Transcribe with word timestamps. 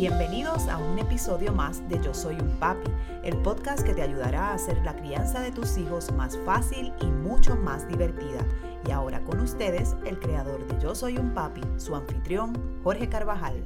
Bienvenidos 0.00 0.66
a 0.68 0.78
un 0.78 0.98
episodio 0.98 1.52
más 1.52 1.86
de 1.90 2.02
Yo 2.02 2.14
Soy 2.14 2.34
un 2.36 2.58
Papi, 2.58 2.90
el 3.22 3.36
podcast 3.42 3.82
que 3.82 3.92
te 3.92 4.00
ayudará 4.00 4.48
a 4.48 4.54
hacer 4.54 4.78
la 4.82 4.96
crianza 4.96 5.40
de 5.40 5.52
tus 5.52 5.76
hijos 5.76 6.10
más 6.12 6.38
fácil 6.46 6.94
y 7.02 7.04
mucho 7.04 7.54
más 7.54 7.86
divertida. 7.86 8.46
Y 8.88 8.92
ahora 8.92 9.22
con 9.24 9.40
ustedes, 9.40 9.96
el 10.06 10.18
creador 10.18 10.66
de 10.66 10.82
Yo 10.82 10.94
Soy 10.94 11.18
un 11.18 11.34
Papi, 11.34 11.60
su 11.76 11.94
anfitrión, 11.94 12.80
Jorge 12.82 13.10
Carvajal. 13.10 13.62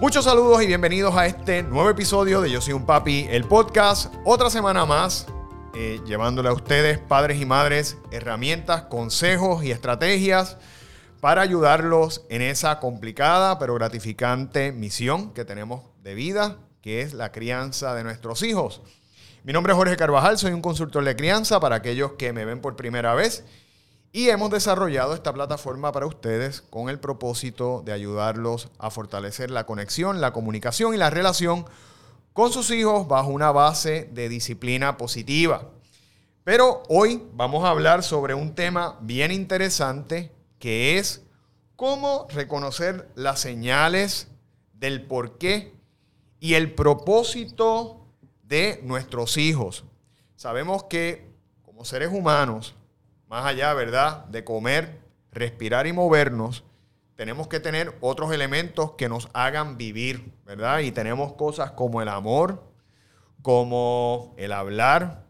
Muchos 0.00 0.24
saludos 0.24 0.62
y 0.62 0.66
bienvenidos 0.66 1.14
a 1.14 1.26
este 1.26 1.62
nuevo 1.62 1.90
episodio 1.90 2.40
de 2.40 2.50
Yo 2.50 2.62
Soy 2.62 2.72
un 2.72 2.86
Papi, 2.86 3.26
el 3.28 3.44
podcast. 3.44 4.14
Otra 4.24 4.48
semana 4.48 4.86
más, 4.86 5.26
eh, 5.74 6.00
llevándole 6.06 6.48
a 6.48 6.54
ustedes, 6.54 6.98
padres 6.98 7.38
y 7.42 7.44
madres, 7.44 7.98
herramientas, 8.10 8.84
consejos 8.84 9.62
y 9.64 9.70
estrategias 9.70 10.56
para 11.20 11.42
ayudarlos 11.42 12.24
en 12.28 12.42
esa 12.42 12.78
complicada 12.80 13.58
pero 13.58 13.74
gratificante 13.74 14.72
misión 14.72 15.32
que 15.32 15.44
tenemos 15.44 15.82
de 16.02 16.14
vida, 16.14 16.58
que 16.80 17.02
es 17.02 17.12
la 17.14 17.32
crianza 17.32 17.94
de 17.94 18.04
nuestros 18.04 18.42
hijos. 18.42 18.82
Mi 19.44 19.52
nombre 19.52 19.72
es 19.72 19.76
Jorge 19.76 19.96
Carvajal, 19.96 20.38
soy 20.38 20.52
un 20.52 20.62
consultor 20.62 21.04
de 21.04 21.16
crianza 21.16 21.60
para 21.60 21.76
aquellos 21.76 22.12
que 22.12 22.32
me 22.32 22.44
ven 22.44 22.60
por 22.60 22.76
primera 22.76 23.14
vez 23.14 23.44
y 24.12 24.30
hemos 24.30 24.50
desarrollado 24.50 25.14
esta 25.14 25.32
plataforma 25.32 25.92
para 25.92 26.06
ustedes 26.06 26.62
con 26.62 26.88
el 26.88 26.98
propósito 26.98 27.82
de 27.84 27.92
ayudarlos 27.92 28.68
a 28.78 28.90
fortalecer 28.90 29.50
la 29.50 29.66
conexión, 29.66 30.20
la 30.20 30.32
comunicación 30.32 30.94
y 30.94 30.98
la 30.98 31.10
relación 31.10 31.66
con 32.32 32.52
sus 32.52 32.70
hijos 32.70 33.08
bajo 33.08 33.30
una 33.30 33.50
base 33.50 34.08
de 34.12 34.28
disciplina 34.28 34.96
positiva. 34.96 35.62
Pero 36.44 36.82
hoy 36.88 37.22
vamos 37.34 37.64
a 37.64 37.70
hablar 37.70 38.02
sobre 38.02 38.32
un 38.34 38.54
tema 38.54 38.96
bien 39.02 39.32
interesante 39.32 40.32
que 40.58 40.98
es 40.98 41.24
cómo 41.76 42.26
reconocer 42.30 43.08
las 43.14 43.40
señales 43.40 44.28
del 44.72 45.02
porqué 45.02 45.74
y 46.40 46.54
el 46.54 46.74
propósito 46.74 48.06
de 48.42 48.80
nuestros 48.82 49.36
hijos. 49.36 49.84
Sabemos 50.36 50.84
que 50.84 51.28
como 51.62 51.84
seres 51.84 52.10
humanos, 52.12 52.74
más 53.28 53.44
allá, 53.44 53.74
¿verdad?, 53.74 54.24
de 54.26 54.44
comer, 54.44 55.00
respirar 55.32 55.86
y 55.86 55.92
movernos, 55.92 56.64
tenemos 57.14 57.48
que 57.48 57.60
tener 57.60 57.96
otros 58.00 58.32
elementos 58.32 58.92
que 58.92 59.08
nos 59.08 59.28
hagan 59.32 59.76
vivir, 59.76 60.32
¿verdad? 60.46 60.80
Y 60.80 60.92
tenemos 60.92 61.32
cosas 61.34 61.72
como 61.72 62.00
el 62.00 62.08
amor, 62.08 62.64
como 63.42 64.34
el 64.36 64.52
hablar, 64.52 65.24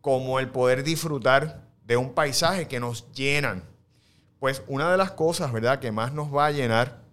como 0.00 0.40
el 0.40 0.48
poder 0.48 0.82
disfrutar 0.84 1.68
de 1.84 1.96
un 1.96 2.14
paisaje 2.14 2.66
que 2.66 2.80
nos 2.80 3.12
llenan, 3.12 3.64
pues 4.42 4.64
una 4.66 4.90
de 4.90 4.96
las 4.96 5.12
cosas, 5.12 5.52
¿verdad?, 5.52 5.78
que 5.78 5.92
más 5.92 6.12
nos 6.12 6.34
va 6.34 6.46
a 6.46 6.50
llenar 6.50 7.04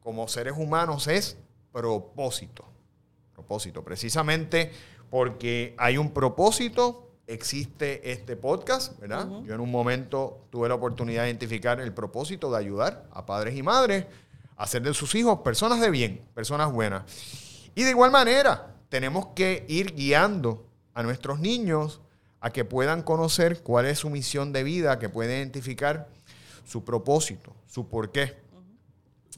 como 0.00 0.26
seres 0.28 0.54
humanos 0.56 1.08
es 1.08 1.36
propósito. 1.70 2.64
Propósito, 3.34 3.84
precisamente 3.84 4.72
porque 5.10 5.74
hay 5.76 5.98
un 5.98 6.14
propósito, 6.14 7.10
existe 7.26 8.10
este 8.10 8.34
podcast, 8.36 8.98
¿verdad? 8.98 9.28
Yo 9.44 9.52
en 9.52 9.60
un 9.60 9.70
momento 9.70 10.46
tuve 10.48 10.70
la 10.70 10.76
oportunidad 10.76 11.24
de 11.24 11.28
identificar 11.28 11.82
el 11.82 11.92
propósito 11.92 12.50
de 12.50 12.56
ayudar 12.56 13.10
a 13.12 13.26
padres 13.26 13.54
y 13.56 13.62
madres 13.62 14.06
a 14.56 14.62
hacer 14.62 14.80
de 14.80 14.94
sus 14.94 15.14
hijos 15.16 15.40
personas 15.40 15.82
de 15.82 15.90
bien, 15.90 16.26
personas 16.32 16.72
buenas. 16.72 17.02
Y 17.74 17.82
de 17.82 17.90
igual 17.90 18.10
manera, 18.10 18.74
tenemos 18.88 19.26
que 19.34 19.66
ir 19.68 19.94
guiando 19.94 20.66
a 20.94 21.02
nuestros 21.02 21.40
niños 21.40 22.00
a 22.40 22.48
que 22.48 22.64
puedan 22.64 23.02
conocer 23.02 23.62
cuál 23.62 23.84
es 23.84 23.98
su 23.98 24.08
misión 24.08 24.54
de 24.54 24.62
vida, 24.62 24.98
que 24.98 25.10
puedan 25.10 25.36
identificar 25.36 26.08
su 26.64 26.84
propósito, 26.84 27.54
su 27.66 27.88
porqué. 27.88 28.36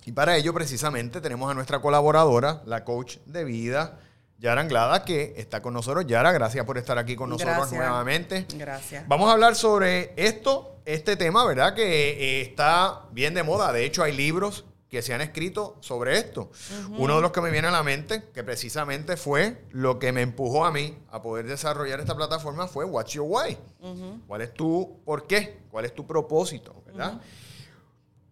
Y 0.04 0.12
para 0.12 0.36
ello 0.36 0.54
precisamente 0.54 1.20
tenemos 1.20 1.50
a 1.50 1.54
nuestra 1.54 1.80
colaboradora, 1.80 2.62
la 2.64 2.84
coach 2.84 3.16
de 3.26 3.44
vida, 3.44 3.98
Yara 4.38 4.60
Anglada, 4.60 5.04
que 5.04 5.34
está 5.36 5.62
con 5.62 5.74
nosotros. 5.74 6.06
Yara, 6.06 6.30
gracias 6.32 6.64
por 6.64 6.78
estar 6.78 6.98
aquí 6.98 7.16
con 7.16 7.30
nosotros 7.30 7.72
nuevamente. 7.72 8.46
Gracias. 8.54 9.08
Vamos 9.08 9.28
a 9.28 9.32
hablar 9.32 9.56
sobre 9.56 10.12
esto, 10.16 10.76
este 10.84 11.16
tema, 11.16 11.44
¿verdad? 11.44 11.74
Que 11.74 12.10
eh, 12.10 12.42
está 12.42 13.06
bien 13.12 13.34
de 13.34 13.42
moda. 13.42 13.72
De 13.72 13.84
hecho, 13.84 14.02
hay 14.02 14.16
libros 14.16 14.64
que 14.88 15.02
se 15.02 15.12
han 15.12 15.20
escrito 15.20 15.76
sobre 15.80 16.18
esto. 16.18 16.50
Uno 16.96 17.16
de 17.16 17.22
los 17.22 17.32
que 17.32 17.40
me 17.40 17.50
viene 17.50 17.68
a 17.68 17.72
la 17.72 17.82
mente, 17.82 18.24
que 18.32 18.44
precisamente 18.44 19.16
fue 19.16 19.64
lo 19.70 19.98
que 19.98 20.12
me 20.12 20.22
empujó 20.22 20.64
a 20.64 20.70
mí 20.70 20.96
a 21.10 21.22
poder 21.22 21.46
desarrollar 21.46 21.98
esta 22.00 22.14
plataforma, 22.14 22.68
fue 22.68 22.84
What's 22.84 23.12
Your 23.12 23.26
Why. 23.28 23.58
¿Cuál 24.26 24.42
es 24.42 24.54
tu 24.54 25.00
por 25.04 25.26
qué? 25.26 25.60
¿Cuál 25.70 25.86
es 25.86 25.94
tu 25.94 26.06
propósito? 26.06 26.82
¿Verdad? 26.86 27.20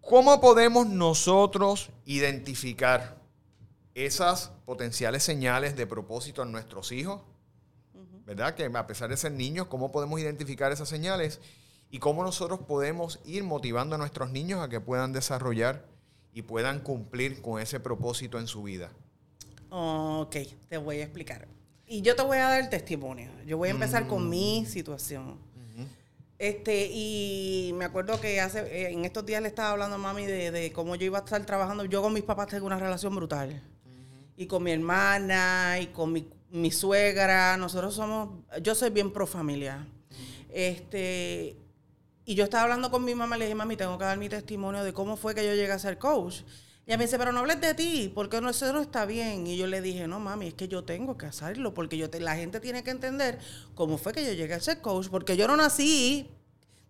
¿Cómo 0.01 0.41
podemos 0.41 0.87
nosotros 0.87 1.91
identificar 2.05 3.17
esas 3.95 4.53
potenciales 4.65 5.23
señales 5.23 5.77
de 5.77 5.87
propósito 5.87 6.43
en 6.43 6.53
nuestros 6.53 6.93
hijos? 6.93 7.23
¿Verdad? 8.27 8.55
Que 8.55 8.71
a 8.73 8.87
pesar 8.87 9.11
de 9.11 9.17
ser 9.17 9.33
niños, 9.33 9.67
¿cómo 9.67 9.91
podemos 9.93 10.21
identificar 10.21 10.73
esas 10.73 10.89
señales? 10.89 11.41
Y 11.91 11.99
cómo 11.99 12.23
nosotros 12.23 12.61
podemos 12.61 13.21
ir 13.25 13.45
motivando 13.45 13.97
a 13.97 13.99
nuestros 13.99 14.31
niños 14.31 14.63
a 14.63 14.69
que 14.69 14.81
puedan 14.81 15.13
desarrollar 15.13 15.85
y 16.35 16.43
puedan 16.43 16.81
cumplir 16.81 17.41
con 17.41 17.63
ese 17.63 17.81
propósito 17.81 18.39
en 18.39 18.49
su 18.49 18.65
vida. 18.65 18.91
Ok, 19.71 20.37
te 20.69 20.77
voy 20.77 20.99
a 20.99 21.05
explicar. 21.05 21.47
Y 21.87 22.03
yo 22.03 22.17
te 22.17 22.23
voy 22.23 22.39
a 22.39 22.49
dar 22.49 22.61
el 22.61 22.69
testimonio. 22.69 23.31
Yo 23.47 23.57
voy 23.57 23.69
a 23.69 23.73
empezar 23.73 24.07
con 24.09 24.29
mi 24.29 24.63
mm. 24.63 24.67
situación. 24.67 25.39
Este, 26.37 26.91
y 26.93 27.73
me 27.77 27.85
acuerdo 27.85 28.21
que 28.21 28.41
hace, 28.41 28.61
eh, 28.61 28.93
en 28.93 29.05
estos 29.05 29.25
días 29.25 29.41
le 29.41 29.49
estaba 29.49 29.71
hablando 29.71 29.95
a 29.95 29.99
mami 29.99 30.27
de, 30.27 30.73
cómo 30.75 30.97
yo 30.97 31.07
iba 31.07 31.19
a 31.19 31.25
estar 31.25 31.47
trabajando. 31.47 31.85
Yo 31.85 32.03
con 32.03 32.13
mis 32.13 32.25
papás 32.25 32.49
tengo 32.49 32.67
una 32.67 32.79
relación 32.79 33.15
brutal. 33.15 33.63
Y 34.37 34.47
con 34.47 34.65
mi 34.65 34.73
hermana, 34.73 35.79
y 35.81 35.87
con 35.87 36.13
mi, 36.13 36.29
mi, 36.51 36.73
suegra. 36.73 37.57
Nosotros 37.57 37.95
somos, 37.95 38.31
yo 38.61 38.75
soy 38.75 38.91
bien 38.91 39.13
pro 39.13 39.29
familia. 39.29 39.87
Este, 40.51 41.57
y 42.27 42.35
yo 42.35 42.45
estaba 42.45 42.65
hablando 42.65 42.91
con 42.91 43.05
mi 43.05 43.15
mamá, 43.15 43.37
le 43.37 43.45
dije, 43.45 43.55
mami, 43.55 43.77
tengo 43.77 43.99
que 43.99 44.05
dar 44.05 44.19
mi 44.19 44.29
testimonio 44.29 44.83
de 44.83 44.93
cómo 44.93 45.17
fue 45.17 45.35
que 45.35 45.45
yo 45.45 45.55
llegué 45.55 45.73
a 45.73 45.79
ser 45.79 45.99
coach. 45.99 46.41
Y 46.87 46.91
ella 46.91 46.99
me 46.99 47.05
dice, 47.05 47.19
pero 47.19 47.33
no 47.33 47.41
hables 47.41 47.61
de 47.61 47.75
ti, 47.75 48.13
porque 48.15 48.41
no, 48.41 48.51
eso 48.51 48.73
no 48.73 48.81
está 48.81 49.07
bien. 49.07 49.47
Y 49.47 49.57
yo 49.57 49.67
le 49.67 49.81
dije, 49.81 50.07
no, 50.07 50.21
mami, 50.21 50.49
es 50.49 50.55
que 50.55 50.69
yo 50.69 50.85
tengo 50.85 51.17
que 51.19 51.27
hacerlo, 51.27 51.75
porque 51.75 51.97
yo 51.97 52.09
la 52.21 52.37
gente 52.37 52.61
tiene 52.61 52.83
que 52.83 52.91
entender 52.91 53.39
cómo 53.75 53.99
fue 53.99 54.13
que 54.13 54.25
yo 54.25 54.33
llegué 54.33 54.55
a 54.55 54.61
ser 54.61 54.81
coach, 54.81 55.09
porque 55.09 55.37
yo 55.37 55.47
no 55.47 55.57
nací 55.57 56.29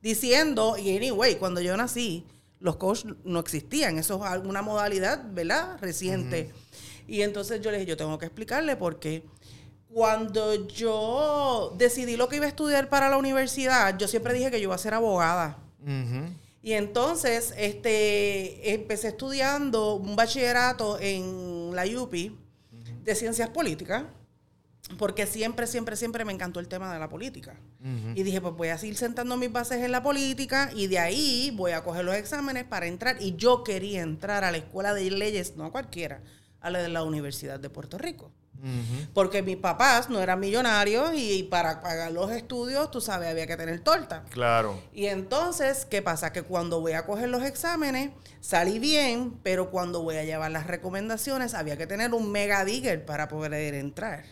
diciendo, 0.03 0.77
y 0.79 0.97
anyway, 0.97 1.37
cuando 1.37 1.61
yo 1.61 1.77
nací, 1.77 2.25
los 2.61 2.77
coaches 2.77 3.13
no 3.25 3.41
existían, 3.41 3.99
eso 3.99 4.25
es 4.25 4.41
una 4.45 4.63
modalidad, 4.63 5.23
¿verdad? 5.33 5.79
Reciente. 5.81 6.53
Y 7.07 7.23
entonces 7.23 7.61
yo 7.61 7.71
le 7.71 7.79
dije, 7.79 7.91
yo 7.91 7.97
tengo 7.97 8.19
que 8.19 8.27
explicarle 8.27 8.77
por 8.77 8.99
qué 8.99 9.25
cuando 9.95 10.67
yo 10.67 11.73
decidí 11.79 12.17
lo 12.17 12.29
que 12.29 12.37
iba 12.37 12.47
a 12.47 12.49
estudiar 12.49 12.89
para 12.89 13.09
la 13.09 13.17
universidad, 13.17 13.97
yo 13.97 14.09
siempre 14.09 14.35
dije 14.35 14.51
que 14.51 14.59
yo 14.59 14.65
iba 14.65 14.75
a 14.75 14.79
ser 14.79 14.93
abogada. 14.93 15.57
Y 16.63 16.73
entonces 16.73 17.55
este, 17.57 18.75
empecé 18.75 19.09
estudiando 19.09 19.95
un 19.95 20.17
bachillerato 20.17 20.99
en 20.99 21.71
la 21.77 21.85
UPI 21.87 22.37
de 23.05 23.15
ciencias 23.15 23.51
políticas, 23.51 24.03
porque 24.99 25.27
siempre, 25.27 25.69
siempre, 25.69 25.95
siempre 25.95 26.25
me 26.25 26.33
encantó 26.33 26.59
el 26.59 26.67
tema 26.67 26.93
de 26.93 26.99
la 26.99 27.09
política. 27.09 27.55
Y 28.17 28.25
dije, 28.25 28.41
pues 28.41 28.55
voy 28.55 28.69
a 28.69 28.79
seguir 28.79 28.97
sentando 28.97 29.37
mis 29.37 29.53
bases 29.53 29.81
en 29.81 29.93
la 29.93 30.03
política 30.03 30.73
y 30.75 30.89
de 30.89 30.99
ahí 30.99 31.53
voy 31.55 31.71
a 31.71 31.85
coger 31.85 32.05
los 32.05 32.17
exámenes 32.17 32.65
para 32.65 32.89
entrar. 32.89 33.19
Y 33.21 33.37
yo 33.37 33.63
quería 33.63 34.03
entrar 34.03 34.43
a 34.43 34.51
la 34.51 34.57
escuela 34.57 34.93
de 34.93 35.09
leyes, 35.09 35.55
no 35.55 35.67
a 35.67 35.71
cualquiera, 35.71 36.21
a 36.61 36.71
la 36.71 36.83
de 36.83 36.89
la 36.89 37.05
Universidad 37.05 37.61
de 37.61 37.71
Puerto 37.71 37.97
Rico. 37.97 38.33
Porque 39.13 39.43
mis 39.43 39.59
papás 39.59 40.09
no 40.09 40.21
eran 40.21 40.41
millonarios 40.41 41.11
y 41.15 41.43
para 41.45 41.83
pagar 41.83 42.13
los 42.13 42.31
estudios, 42.31 42.91
tú 42.91 43.01
sabes, 43.01 43.29
había 43.29 43.47
que 43.47 43.57
tener 43.57 43.81
torta. 43.81 44.25
Claro. 44.31 44.81
Y 44.93 45.07
entonces, 45.07 45.85
¿qué 45.85 46.01
pasa? 46.01 46.33
Que 46.33 46.43
cuando 46.43 46.81
voy 46.81 46.93
a 46.93 47.05
coger 47.05 47.29
los 47.29 47.43
exámenes, 47.43 48.11
salí 48.41 48.79
bien, 48.79 49.39
pero 49.43 49.71
cuando 49.71 50.03
voy 50.03 50.17
a 50.17 50.25
llevar 50.25 50.51
las 50.51 50.67
recomendaciones, 50.67 51.53
había 51.53 51.77
que 51.77 51.87
tener 51.87 52.15
un 52.15 52.33
mega 52.33 52.65
digger 52.65 53.05
para 53.05 53.29
poder 53.29 53.75
entrar. 53.75 54.25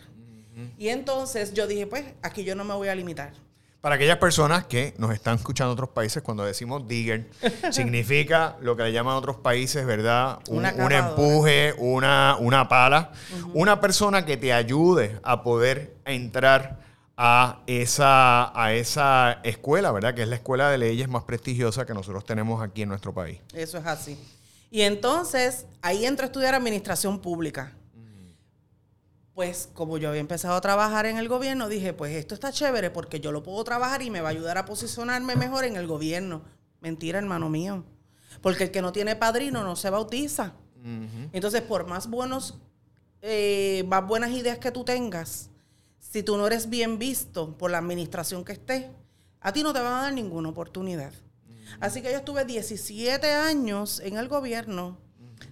Y 0.77 0.89
entonces 0.89 1.53
yo 1.53 1.67
dije, 1.67 1.87
pues, 1.87 2.05
aquí 2.21 2.43
yo 2.43 2.55
no 2.55 2.63
me 2.63 2.73
voy 2.73 2.87
a 2.87 2.95
limitar. 2.95 3.33
Para 3.83 3.95
aquellas 3.95 4.17
personas 4.17 4.63
que 4.63 4.93
nos 4.97 5.11
están 5.11 5.35
escuchando 5.35 5.73
en 5.73 5.73
otros 5.73 5.89
países, 5.89 6.23
cuando 6.23 6.45
decimos 6.45 6.87
digger, 6.87 7.29
significa 7.69 8.55
lo 8.61 8.77
que 8.77 8.83
le 8.83 8.93
llaman 8.93 9.17
otros 9.17 9.35
países, 9.35 9.85
¿verdad? 9.85 10.39
Un, 10.47 10.63
empuje, 10.65 11.75
una, 11.77 12.37
una 12.39 12.69
pala. 12.69 13.11
Una 13.53 13.81
persona 13.81 14.23
que 14.23 14.37
te 14.37 14.53
ayude 14.53 15.19
a 15.21 15.43
poder 15.43 15.97
entrar 16.05 16.79
a 17.17 17.59
esa, 17.67 18.57
a 18.57 18.71
esa 18.71 19.41
escuela, 19.43 19.91
¿verdad? 19.91 20.15
Que 20.15 20.21
es 20.21 20.29
la 20.29 20.35
escuela 20.35 20.69
de 20.69 20.77
leyes 20.77 21.09
más 21.09 21.25
prestigiosa 21.25 21.85
que 21.85 21.93
nosotros 21.93 22.23
tenemos 22.23 22.63
aquí 22.63 22.83
en 22.83 22.87
nuestro 22.87 23.13
país. 23.13 23.39
Eso 23.53 23.79
es 23.79 23.85
así. 23.85 24.17
Y 24.71 24.83
entonces 24.83 25.65
ahí 25.81 26.05
entro 26.05 26.23
a 26.23 26.27
estudiar 26.27 26.55
administración 26.55 27.19
pública 27.19 27.73
pues 29.33 29.69
como 29.73 29.97
yo 29.97 30.09
había 30.09 30.21
empezado 30.21 30.55
a 30.55 30.61
trabajar 30.61 31.05
en 31.05 31.17
el 31.17 31.27
gobierno, 31.27 31.67
dije, 31.67 31.93
pues 31.93 32.15
esto 32.15 32.35
está 32.35 32.51
chévere 32.51 32.91
porque 32.91 33.19
yo 33.19 33.31
lo 33.31 33.41
puedo 33.41 33.63
trabajar 33.63 34.01
y 34.01 34.09
me 34.09 34.21
va 34.21 34.29
a 34.29 34.31
ayudar 34.31 34.57
a 34.57 34.65
posicionarme 34.65 35.35
mejor 35.35 35.63
en 35.63 35.75
el 35.75 35.87
gobierno. 35.87 36.43
Mentira, 36.81 37.17
hermano 37.17 37.49
mío. 37.49 37.83
Porque 38.41 38.65
el 38.65 38.71
que 38.71 38.81
no 38.81 38.91
tiene 38.91 39.15
padrino 39.15 39.63
no 39.63 39.75
se 39.75 39.89
bautiza. 39.89 40.53
Entonces, 41.31 41.61
por 41.61 41.87
más 41.87 42.09
buenos, 42.09 42.59
eh, 43.21 43.85
más 43.87 44.05
buenas 44.05 44.31
ideas 44.31 44.57
que 44.57 44.69
tú 44.69 44.83
tengas, 44.83 45.49
si 45.97 46.23
tú 46.23 46.35
no 46.35 46.45
eres 46.45 46.69
bien 46.69 46.99
visto 46.99 47.57
por 47.57 47.71
la 47.71 47.77
administración 47.77 48.43
que 48.43 48.51
esté, 48.51 48.91
a 49.39 49.53
ti 49.53 49.63
no 49.63 49.71
te 49.71 49.79
van 49.79 49.93
a 49.93 50.01
dar 50.01 50.13
ninguna 50.13 50.49
oportunidad. 50.49 51.13
Así 51.79 52.01
que 52.01 52.11
yo 52.11 52.17
estuve 52.17 52.43
17 52.43 53.31
años 53.31 54.01
en 54.01 54.17
el 54.17 54.27
gobierno 54.27 54.97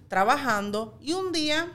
trabajando 0.08 0.98
y 1.00 1.14
un 1.14 1.32
día 1.32 1.72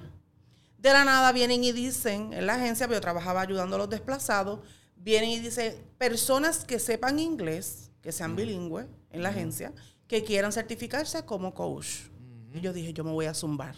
de 0.87 0.93
la 0.93 1.05
nada 1.05 1.31
vienen 1.31 1.63
y 1.63 1.71
dicen 1.71 2.33
en 2.33 2.47
la 2.47 2.55
agencia, 2.55 2.87
yo 2.87 3.01
trabajaba 3.01 3.41
ayudando 3.41 3.75
a 3.75 3.79
los 3.79 3.89
desplazados, 3.89 4.59
vienen 4.95 5.29
y 5.29 5.39
dicen 5.39 5.75
personas 5.97 6.65
que 6.65 6.79
sepan 6.79 7.19
inglés, 7.19 7.91
que 8.01 8.11
sean 8.11 8.35
bilingües 8.35 8.87
en 9.11 9.23
la 9.23 9.29
agencia, 9.29 9.73
que 10.07 10.23
quieran 10.23 10.51
certificarse 10.51 11.25
como 11.25 11.53
coach. 11.53 12.07
Y 12.53 12.61
yo 12.61 12.73
dije, 12.73 12.93
yo 12.93 13.03
me 13.03 13.11
voy 13.11 13.25
a 13.25 13.33
zumbar. 13.33 13.75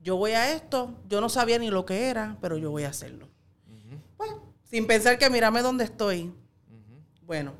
Yo 0.00 0.16
voy 0.16 0.32
a 0.32 0.52
esto, 0.52 0.94
yo 1.08 1.20
no 1.20 1.28
sabía 1.28 1.58
ni 1.58 1.70
lo 1.70 1.86
que 1.86 2.08
era, 2.08 2.36
pero 2.40 2.58
yo 2.58 2.70
voy 2.70 2.84
a 2.84 2.90
hacerlo. 2.90 3.28
Pues, 4.16 4.30
sin 4.64 4.86
pensar 4.86 5.18
que 5.18 5.30
mírame 5.30 5.62
dónde 5.62 5.84
estoy. 5.84 6.34
Bueno, 7.22 7.54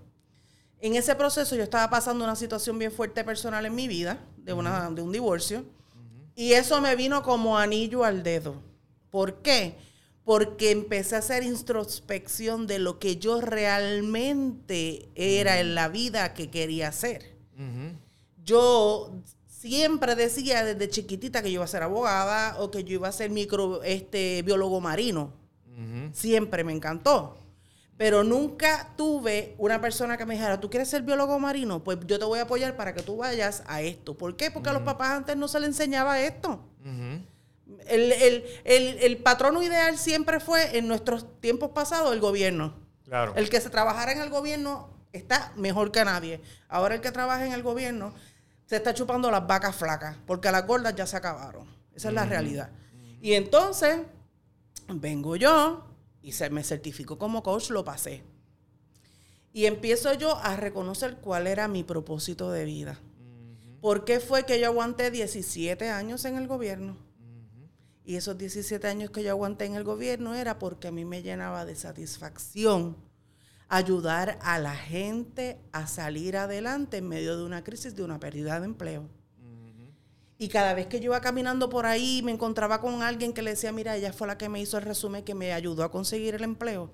en 0.81 0.95
ese 0.95 1.15
proceso 1.15 1.57
yo 1.57 1.63
estaba 1.63 1.89
pasando 1.89 2.25
una 2.25 2.37
situación 2.37 2.79
bien 2.79 2.93
fuerte 2.93 3.25
personal 3.25 3.65
en 3.65 3.75
mi 3.75 3.89
vida, 3.89 4.19
de, 4.37 4.53
una, 4.53 4.91
de 4.91 5.01
un 5.01 5.11
divorcio, 5.11 5.65
y 6.37 6.53
eso 6.53 6.81
me 6.81 6.97
vino 6.97 7.23
como 7.23 7.59
anillo 7.59 8.05
al 8.05 8.23
dedo. 8.23 8.61
¿Por 9.11 9.43
qué? 9.43 9.77
Porque 10.25 10.71
empecé 10.71 11.17
a 11.17 11.19
hacer 11.19 11.43
introspección 11.43 12.67
de 12.67 12.79
lo 12.79 12.99
que 12.99 13.17
yo 13.17 13.41
realmente 13.41 15.09
era 15.15 15.61
en 15.61 15.75
la 15.75 15.89
vida 15.89 16.35
que 16.35 16.51
quería 16.51 16.89
hacer. 16.89 17.37
Yo 18.43 19.13
siempre 19.47 20.15
decía 20.15 20.65
desde 20.65 20.91
chiquitita 20.91 21.43
que 21.43 21.51
yo 21.51 21.57
iba 21.57 21.65
a 21.65 21.69
ser 21.69 21.83
abogada 21.83 22.57
o 22.59 22.71
que 22.71 22.85
yo 22.85 22.95
iba 22.95 23.09
a 23.09 23.13
ser 23.13 23.31
micro, 23.31 23.83
este, 23.83 24.43
biólogo 24.43 24.81
marino. 24.81 25.33
Siempre 26.13 26.65
me 26.65 26.73
encantó. 26.73 27.37
Pero 27.97 28.25
nunca 28.25 28.89
tuve 28.97 29.55
una 29.57 29.81
persona 29.81 30.17
que 30.17 30.27
me 30.27 30.35
dijera, 30.35 30.59
¿tú 30.59 30.69
quieres 30.69 30.89
ser 30.89 31.03
biólogo 31.03 31.39
marino? 31.39 31.85
Pues 31.85 31.99
yo 32.07 32.19
te 32.19 32.25
voy 32.25 32.41
a 32.41 32.43
apoyar 32.43 32.77
para 32.77 32.93
que 32.93 33.03
tú 33.03 33.19
vayas 33.19 33.63
a 33.67 33.83
esto. 33.83 34.17
¿Por 34.17 34.37
qué? 34.37 34.51
Porque 34.51 34.71
a 34.71 34.73
los 34.73 34.83
papás 34.83 35.13
antes 35.13 35.37
no 35.37 35.47
se 35.47 35.61
les 35.61 35.69
enseñaba 35.69 36.21
esto. 36.21 36.61
el, 37.87 39.21
patrono 39.23 39.63
ideal 39.63 39.97
siempre 39.97 40.41
fue, 40.41 40.77
en 40.77 40.89
nuestros 40.89 41.41
tiempos 41.41 41.71
pasados, 41.71 42.13
el 42.13 42.21
gobierno. 42.21 42.75
Claro. 43.05 43.33
El 43.37 43.49
que 43.49 43.61
se 43.61 43.71
trabajara 43.71 44.11
en 44.11 44.21
el 44.21 44.31
gobierno 44.31 44.91
está 45.13 45.53
mejor 45.55 45.93
que 45.93 46.05
nadie. 46.05 46.41
Ahora 46.69 46.97
el 46.97 47.01
que 47.01 47.13
trabaja 47.13 47.47
en 47.47 47.53
el 47.53 47.63
gobierno 47.63 48.13
se 48.67 48.77
está 48.77 48.93
chupando 48.93 49.31
las 49.31 49.47
vacas 49.47 49.77
flacas, 49.77 50.17
porque 50.27 50.51
las 50.51 50.67
gordas 50.67 50.97
ya 50.97 51.07
se 51.07 51.17
acabaron. 51.17 51.69
Esa 51.95 52.09
es 52.09 52.15
la 52.15 52.25
realidad. 52.25 52.71
Y 53.21 53.35
entonces, 53.35 54.01
vengo 54.89 55.37
yo 55.37 55.94
y 56.25 56.33
se 56.33 56.49
me 56.49 56.65
certificó 56.65 57.19
como 57.19 57.43
coach, 57.43 57.71
lo 57.71 57.85
pasé. 57.85 58.23
Y 59.53 59.67
empiezo 59.67 60.13
yo 60.15 60.37
a 60.39 60.57
reconocer 60.57 61.19
cuál 61.19 61.47
era 61.47 61.69
mi 61.69 61.85
propósito 61.85 62.51
de 62.51 62.65
vida. 62.65 62.99
¿Por 63.83 64.07
qué 64.07 64.19
fue 64.19 64.47
que 64.47 64.59
yo 64.59 64.67
aguanté 64.67 65.11
17 65.11 65.91
años 65.91 66.25
en 66.25 66.37
el 66.37 66.49
gobierno? 66.49 66.97
Y 68.07 68.17
esos 68.17 68.39
17 68.39 68.87
años 68.89 69.11
que 69.11 69.23
yo 69.23 69.31
aguanté 69.31 69.67
en 69.67 69.75
el 69.75 69.85
gobierno 69.85 70.35
era 70.35 70.59
porque 70.59 70.89
a 70.89 70.93
mí 70.93 71.05
me 71.05 71.23
llenaba 71.23 71.67
de 71.67 71.77
satisfacción 71.77 72.97
ayudar 73.69 74.39
a 74.43 74.59
la 74.59 74.75
gente 74.75 75.61
a 75.73 75.87
salir 75.87 76.39
adelante 76.39 76.99
en 76.99 77.09
medio 77.09 77.37
de 77.37 77.45
una 77.45 77.65
crisis, 77.65 77.95
de 77.95 78.03
una 78.03 78.19
pérdida 78.19 78.61
de 78.61 78.67
empleo. 78.67 79.09
Y 80.37 80.49
cada 80.49 80.75
vez 80.75 80.89
que 80.89 80.99
yo 80.99 81.07
iba 81.07 81.21
caminando 81.21 81.69
por 81.69 81.87
ahí, 81.87 82.21
me 82.25 82.33
encontraba 82.33 82.81
con 82.81 83.03
alguien 83.03 83.33
que 83.33 83.43
le 83.43 83.51
decía, 83.51 83.71
mira, 83.73 83.97
ella 83.97 84.13
fue 84.13 84.27
la 84.27 84.37
que 84.37 84.49
me 84.49 84.61
hizo 84.61 84.77
el 84.79 84.85
resumen, 84.85 85.25
que 85.25 85.35
me 85.35 85.53
ayudó 85.53 85.85
a 85.85 85.91
conseguir 85.91 86.35
el 86.35 86.43
empleo. 86.43 86.91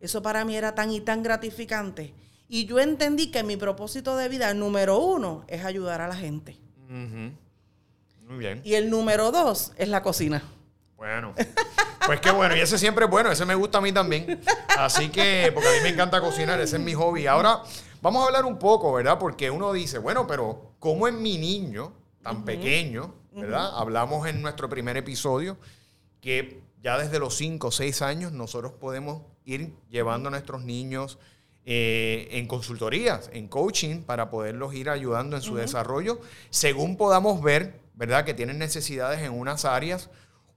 Eso 0.00 0.22
para 0.22 0.44
mí 0.44 0.56
era 0.56 0.74
tan 0.74 0.92
y 0.92 1.00
tan 1.00 1.22
gratificante. 1.22 2.14
Y 2.48 2.66
yo 2.66 2.78
entendí 2.78 3.30
que 3.32 3.42
mi 3.42 3.56
propósito 3.56 4.16
de 4.16 4.28
vida, 4.28 4.54
número 4.54 4.98
uno, 4.98 5.44
es 5.48 5.64
ayudar 5.64 6.00
a 6.00 6.06
la 6.06 6.14
gente. 6.14 6.56
Muy 6.88 8.38
bien. 8.38 8.60
Y 8.64 8.74
el 8.74 8.88
número 8.88 9.32
dos 9.32 9.72
es 9.76 9.88
la 9.88 10.02
cocina. 10.02 10.44
Bueno, 10.96 11.34
pues 12.06 12.20
qué 12.20 12.30
bueno. 12.30 12.56
Y 12.56 12.60
ese 12.60 12.78
siempre 12.78 13.04
es 13.04 13.10
bueno, 13.10 13.30
ese 13.30 13.44
me 13.44 13.54
gusta 13.54 13.78
a 13.78 13.80
mí 13.80 13.92
también. 13.92 14.40
Así 14.78 15.08
que, 15.08 15.50
porque 15.52 15.68
a 15.68 15.72
mí 15.72 15.78
me 15.82 15.88
encanta 15.88 16.20
cocinar, 16.20 16.60
ese 16.60 16.76
es 16.76 16.82
mi 16.82 16.94
hobby. 16.94 17.26
Ahora, 17.26 17.62
vamos 18.00 18.22
a 18.22 18.26
hablar 18.26 18.44
un 18.44 18.58
poco, 18.58 18.92
¿verdad? 18.92 19.18
Porque 19.18 19.50
uno 19.50 19.72
dice, 19.72 19.98
bueno, 19.98 20.26
pero 20.26 20.72
¿cómo 20.78 21.08
es 21.08 21.14
mi 21.14 21.36
niño? 21.36 21.92
Tan 22.26 22.44
pequeño, 22.44 23.14
¿verdad? 23.32 23.70
Hablamos 23.78 24.26
en 24.26 24.42
nuestro 24.42 24.68
primer 24.68 24.96
episodio 24.96 25.56
que 26.20 26.60
ya 26.82 26.98
desde 26.98 27.20
los 27.20 27.36
5 27.36 27.68
o 27.68 27.70
6 27.70 28.02
años 28.02 28.32
nosotros 28.32 28.72
podemos 28.72 29.22
ir 29.44 29.72
llevando 29.88 30.26
a 30.26 30.32
nuestros 30.32 30.64
niños 30.64 31.20
eh, 31.64 32.26
en 32.32 32.48
consultorías, 32.48 33.30
en 33.32 33.46
coaching, 33.46 34.02
para 34.02 34.28
poderlos 34.28 34.74
ir 34.74 34.90
ayudando 34.90 35.36
en 35.36 35.42
su 35.42 35.54
desarrollo, 35.54 36.20
según 36.50 36.96
podamos 36.96 37.40
ver, 37.42 37.80
¿verdad? 37.94 38.24
Que 38.24 38.34
tienen 38.34 38.58
necesidades 38.58 39.20
en 39.22 39.32
unas 39.32 39.64
áreas, 39.64 40.10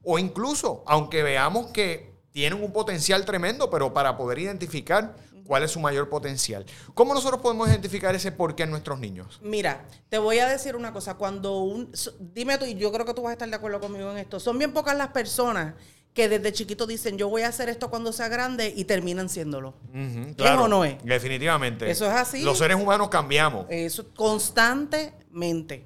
o 0.04 0.18
incluso, 0.18 0.84
aunque 0.88 1.22
veamos 1.22 1.68
que 1.68 2.16
tienen 2.32 2.64
un 2.64 2.74
potencial 2.74 3.26
tremendo, 3.26 3.70
pero 3.70 3.94
para 3.94 4.18
poder 4.18 4.40
identificar 4.40 5.16
cuál 5.50 5.64
es 5.64 5.72
su 5.72 5.80
mayor 5.80 6.10
potencial. 6.10 6.64
¿Cómo 6.94 7.16
nosotros 7.16 7.42
podemos 7.42 7.68
identificar 7.68 8.14
ese 8.14 8.32
por 8.32 8.54
qué 8.54 8.64
en 8.64 8.70
nuestros 8.70 9.00
niños? 9.00 9.40
Mira, 9.42 9.84
te 10.08 10.20
voy 10.20 10.38
a 10.38 10.48
decir 10.48 10.76
una 10.76 10.94
cosa. 10.94 11.16
Cuando 11.16 11.58
un. 11.62 11.92
Dime 12.20 12.60
tú, 12.60 12.66
y 12.66 12.76
yo 12.76 12.92
creo 12.92 13.04
que 13.04 13.16
tú 13.16 13.24
vas 13.24 13.32
a 13.32 13.34
estar 13.34 13.50
de 13.50 13.56
acuerdo 13.56 13.80
conmigo 13.80 14.12
en 14.12 14.20
esto. 14.20 14.40
Son 14.40 14.60
bien 14.60 14.74
pocas 14.74 14.96
las 14.96 15.08
personas 15.08 15.74
que 16.14 16.30
desde 16.30 16.54
chiquito 16.54 16.86
dicen 16.86 17.18
yo 17.18 17.30
voy 17.30 17.42
a 17.42 17.48
hacer 17.48 17.68
esto 17.68 17.90
cuando 17.90 18.14
sea 18.14 18.28
grande 18.28 18.72
y 18.76 18.84
terminan 18.84 19.28
siéndolo. 19.28 19.74
claro, 20.38 20.66
o 20.66 20.68
no 20.68 20.86
es? 20.86 21.04
Definitivamente. 21.04 21.90
Eso 21.90 22.06
es 22.06 22.14
así. 22.14 22.44
Los 22.44 22.60
seres 22.60 22.78
humanos 22.78 23.10
cambiamos. 23.10 23.66
Eso 23.70 24.06
constantemente. 24.16 25.84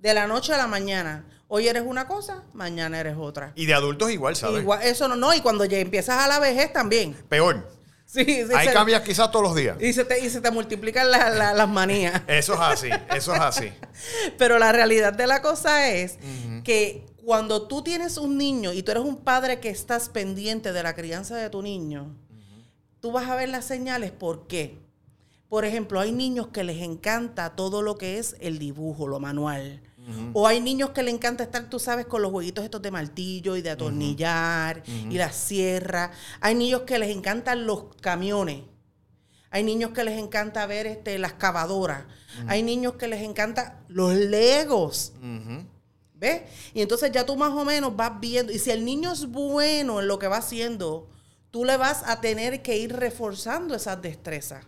De 0.00 0.14
la 0.14 0.26
noche 0.26 0.54
a 0.54 0.56
la 0.56 0.66
mañana. 0.66 1.26
Hoy 1.48 1.68
eres 1.68 1.84
una 1.86 2.08
cosa, 2.08 2.44
mañana 2.54 2.98
eres 2.98 3.16
otra. 3.18 3.52
Y 3.54 3.66
de 3.66 3.74
adultos 3.74 4.10
igual, 4.10 4.34
¿sabes? 4.34 4.62
Igual, 4.62 4.82
eso 4.82 5.06
no, 5.06 5.16
no. 5.16 5.34
Y 5.34 5.42
cuando 5.42 5.66
ya 5.66 5.78
empiezas 5.78 6.18
a 6.18 6.26
la 6.26 6.40
vejez 6.40 6.72
también. 6.72 7.14
Peor. 7.28 7.75
Sí, 8.16 8.24
sí, 8.24 8.54
Ahí 8.54 8.68
cambias 8.68 9.02
quizás 9.02 9.30
todos 9.32 9.42
los 9.42 9.56
días. 9.56 9.76
Y 9.80 9.92
se 9.92 10.04
te, 10.04 10.24
y 10.24 10.30
se 10.30 10.40
te 10.40 10.50
multiplican 10.52 11.10
las 11.10 11.68
manías. 11.68 12.22
Eso 12.28 12.54
es 12.54 12.60
así, 12.60 12.88
eso 13.14 13.34
es 13.34 13.40
así. 13.40 13.72
Pero 14.38 14.58
la 14.60 14.70
realidad 14.70 15.12
de 15.12 15.26
la 15.26 15.42
cosa 15.42 15.90
es 15.90 16.18
que 16.62 17.04
cuando 17.24 17.66
tú 17.66 17.82
tienes 17.82 18.16
un 18.16 18.38
niño 18.38 18.72
y 18.72 18.84
tú 18.84 18.92
eres 18.92 19.02
un 19.02 19.16
padre 19.16 19.58
que 19.58 19.70
estás 19.70 20.08
pendiente 20.08 20.72
de 20.72 20.82
la 20.84 20.94
crianza 20.94 21.36
de 21.36 21.50
tu 21.50 21.62
niño, 21.62 22.14
tú 23.00 23.10
vas 23.10 23.28
a 23.28 23.34
ver 23.34 23.48
las 23.48 23.64
señales. 23.64 24.12
¿Por 24.12 24.46
qué? 24.46 24.78
Por 25.48 25.64
ejemplo, 25.64 26.00
hay 26.00 26.12
niños 26.12 26.48
que 26.48 26.64
les 26.64 26.82
encanta 26.82 27.56
todo 27.56 27.82
lo 27.82 27.98
que 27.98 28.18
es 28.18 28.36
el 28.40 28.58
dibujo, 28.60 29.08
lo 29.08 29.18
manual. 29.18 29.82
O 30.32 30.46
hay 30.46 30.60
niños 30.60 30.90
que 30.90 31.02
le 31.02 31.10
encanta 31.10 31.44
estar, 31.44 31.68
tú 31.68 31.78
sabes, 31.78 32.06
con 32.06 32.22
los 32.22 32.30
jueguitos 32.30 32.64
estos 32.64 32.82
de 32.82 32.90
martillo 32.90 33.56
y 33.56 33.62
de 33.62 33.70
atornillar 33.70 34.82
y 34.86 35.16
la 35.16 35.32
sierra. 35.32 36.12
Hay 36.40 36.54
niños 36.54 36.82
que 36.82 36.98
les 36.98 37.14
encantan 37.14 37.66
los 37.66 37.84
camiones. 38.00 38.62
Hay 39.50 39.62
niños 39.62 39.90
que 39.92 40.04
les 40.04 40.18
encanta 40.18 40.66
ver 40.66 40.86
este, 40.86 41.18
las 41.18 41.34
cavadoras. 41.34 42.04
Hay 42.46 42.62
niños 42.62 42.94
que 42.94 43.08
les 43.08 43.22
encanta 43.22 43.80
los 43.88 44.14
legos. 44.14 45.12
¿Ves? 46.14 46.42
Y 46.72 46.80
entonces 46.82 47.12
ya 47.12 47.26
tú 47.26 47.36
más 47.36 47.50
o 47.50 47.64
menos 47.64 47.94
vas 47.96 48.20
viendo. 48.20 48.52
Y 48.52 48.58
si 48.58 48.70
el 48.70 48.84
niño 48.84 49.12
es 49.12 49.26
bueno 49.26 50.00
en 50.00 50.08
lo 50.08 50.18
que 50.18 50.28
va 50.28 50.38
haciendo, 50.38 51.08
tú 51.50 51.64
le 51.64 51.76
vas 51.76 52.02
a 52.06 52.20
tener 52.20 52.62
que 52.62 52.76
ir 52.78 52.94
reforzando 52.94 53.74
esas 53.74 54.00
destrezas. 54.02 54.64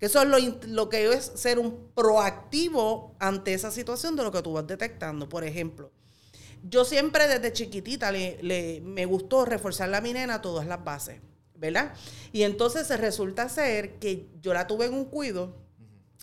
Que 0.00 0.06
eso 0.06 0.22
es 0.22 0.28
lo, 0.28 0.38
lo, 0.66 0.88
que 0.88 1.12
es 1.12 1.30
ser 1.34 1.58
un 1.58 1.90
proactivo 1.94 3.14
ante 3.20 3.52
esa 3.52 3.70
situación 3.70 4.16
de 4.16 4.24
lo 4.24 4.32
que 4.32 4.40
tú 4.40 4.54
vas 4.54 4.66
detectando. 4.66 5.28
Por 5.28 5.44
ejemplo, 5.44 5.92
yo 6.68 6.84
siempre 6.84 7.28
desde 7.28 7.52
chiquitita 7.52 8.10
le, 8.10 8.80
me 8.82 9.04
gustó 9.04 9.44
reforzar 9.44 9.94
a 9.94 10.00
mi 10.00 10.12
nena 10.12 10.40
todas 10.42 10.66
las 10.66 10.82
bases, 10.82 11.20
¿verdad? 11.54 11.94
Y 12.32 12.42
entonces 12.42 12.88
resulta 12.98 13.48
ser 13.48 13.98
que 13.98 14.26
yo 14.40 14.54
la 14.54 14.66
tuve 14.66 14.86
en 14.86 14.94
un 14.94 15.04
cuido 15.04 15.54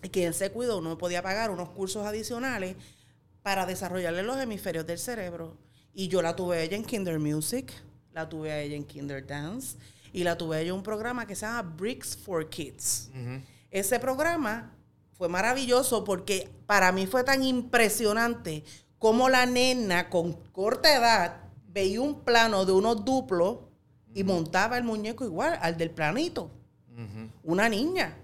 y 0.04 0.10
que 0.10 0.24
en 0.24 0.32
ese 0.32 0.52
cuido 0.52 0.80
uno 0.80 0.98
podía 0.98 1.22
pagar 1.22 1.50
unos 1.50 1.70
cursos 1.70 2.06
adicionales 2.06 2.76
para 3.42 3.66
desarrollarle 3.66 4.24
los 4.24 4.38
hemisferios 4.38 4.86
del 4.86 5.00
cerebro. 5.00 5.58
Y 5.94 6.08
yo 6.08 6.22
la 6.22 6.36
tuve 6.36 6.64
ella 6.64 6.78
en 6.78 6.84
Kinder 6.84 7.20
Music, 7.20 7.72
la 8.12 8.30
tuve 8.30 8.52
a 8.52 8.62
ella 8.62 8.76
en 8.76 8.84
Kinder 8.84 9.26
Dance 9.26 9.78
y 10.14 10.24
la 10.24 10.38
tuve 10.38 10.58
a 10.58 10.62
ella 10.62 10.70
en 10.70 10.76
un 10.76 10.84
programa 10.84 11.26
que 11.26 11.36
se 11.36 11.46
llama 11.46 11.64
Bricks 11.64 12.16
for 12.16 12.48
Kids. 12.50 13.10
Ese 13.72 14.00
programa 14.00 14.76
fue 15.14 15.30
maravilloso 15.30 16.04
porque 16.04 16.50
para 16.66 16.92
mí 16.92 17.08
fue 17.08 17.24
tan 17.24 17.44
impresionante 17.44 18.64
como 19.00 19.30
la 19.30 19.46
nena 19.46 20.10
con 20.10 20.34
corta 20.52 20.96
edad 20.96 21.48
veía 21.68 22.02
un 22.02 22.22
plano 22.22 22.66
de 22.66 22.72
unos 22.72 23.06
duplos 23.06 23.60
y 24.14 24.24
montaba 24.24 24.78
el 24.78 24.84
muñeco 24.84 25.26
igual 25.26 25.60
al 25.62 25.78
del 25.78 25.92
planito. 25.92 26.50
Una 27.44 27.70
niña. 27.70 28.18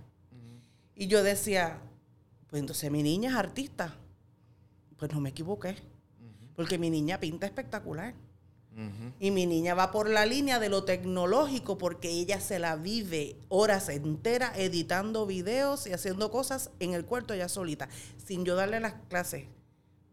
Y 0.96 1.08
yo 1.08 1.22
decía, 1.22 1.80
pues 2.48 2.60
entonces 2.60 2.90
mi 2.90 3.04
niña 3.04 3.30
es 3.30 3.36
artista. 3.36 3.96
Pues 4.98 5.12
no 5.12 5.20
me 5.20 5.30
equivoqué. 5.30 5.76
Porque 6.56 6.80
mi 6.80 6.90
niña 6.90 7.20
pinta 7.20 7.46
espectacular. 7.46 8.16
Y 9.20 9.30
mi 9.32 9.46
niña 9.46 9.76
va 9.76 9.92
por 9.92 10.10
la 10.10 10.26
línea 10.26 10.60
de 10.60 10.68
lo 10.70 10.84
tecnológico 10.84 11.78
porque 11.78 12.10
ella 12.10 12.40
se 12.42 12.58
la 12.60 12.76
vive 12.76 13.36
horas 13.50 13.88
enteras 13.90 14.58
editando 14.58 15.26
videos 15.28 15.86
y 15.86 15.94
haciendo 15.94 16.32
cosas 16.32 16.72
en 16.80 16.94
el 16.94 17.06
cuarto 17.06 17.34
ella 17.34 17.50
solita, 17.50 17.88
sin 18.26 18.46
yo 18.46 18.56
darle 18.56 18.80
las 18.80 18.94
clases. 19.10 19.46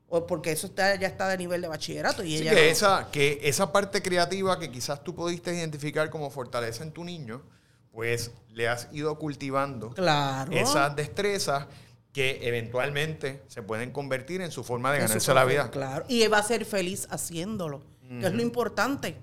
O 0.09 0.27
porque 0.27 0.51
eso 0.53 0.67
está, 0.67 0.97
ya 0.97 1.07
está 1.09 1.29
de 1.29 1.39
nivel 1.39 1.61
de 1.63 1.69
bachillerato. 1.69 2.23
Y 2.25 2.37
Sí, 2.37 2.43
ella 2.43 2.51
que, 2.51 2.57
no. 2.67 2.73
esa, 2.73 3.09
que 3.13 3.41
esa 3.45 3.73
parte 3.73 4.03
creativa 4.03 4.59
que 4.59 4.71
quizás 4.71 5.03
tú 5.05 5.15
pudiste 5.15 5.55
identificar 5.55 6.11
como 6.11 6.31
fortaleza 6.31 6.83
en 6.83 6.91
tu 6.93 7.05
niño, 7.05 7.43
pues 7.93 8.33
le 8.51 8.69
has 8.69 8.89
ido 8.93 9.19
cultivando 9.19 9.91
Claro. 9.91 10.53
esas 10.53 10.95
destrezas 10.97 11.67
que 12.13 12.41
eventualmente 12.43 13.41
se 13.47 13.63
pueden 13.63 13.93
convertir 13.93 14.41
en 14.41 14.51
su 14.51 14.65
forma 14.65 14.93
de 14.93 14.99
ganarse 14.99 15.33
la 15.33 15.45
vida. 15.45 15.71
Claro. 15.71 16.05
Y 16.09 16.27
va 16.27 16.39
a 16.39 16.43
ser 16.43 16.65
feliz 16.65 17.07
haciéndolo, 17.11 17.83
que 18.19 18.27
es 18.27 18.35
lo 18.35 18.43
importante. 18.43 19.17